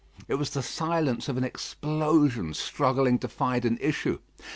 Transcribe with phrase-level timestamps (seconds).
[0.27, 4.17] It was the silence of an explosion struggling to find an issue.